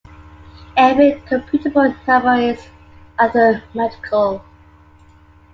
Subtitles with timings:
[0.77, 2.65] Every computable number is
[3.19, 4.43] arithmetical.